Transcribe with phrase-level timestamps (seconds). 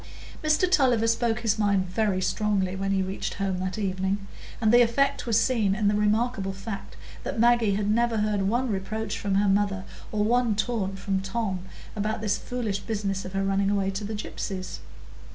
[0.43, 4.25] Mr Tulliver spoke his mind very strongly when he reached home that evening;
[4.59, 9.19] and the effect was seen in the remarkable fact that Maggie never heard one reproach
[9.19, 11.59] from her mother, or one taunt from Tom,
[11.95, 14.79] about this foolish business of her running away to the gypsies.